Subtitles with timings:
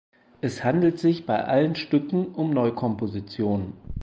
[0.41, 3.73] Es handelt sich bei allen Stücken um Neukompositionen.